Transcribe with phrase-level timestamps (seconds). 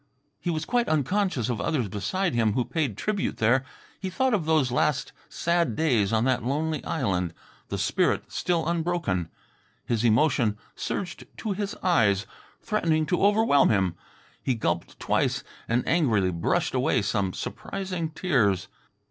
[0.39, 3.63] He was quite unconscious of others beside him who paid tribute there.
[3.99, 7.35] He thought of those last sad days on that lonely island,
[7.67, 9.29] the spirit still unbroken.
[9.85, 12.25] His emotion surged to his eyes,
[12.63, 13.93] threatening to overwhelm him.
[14.41, 18.69] He gulped twice and angrily brushed away some surprising tears.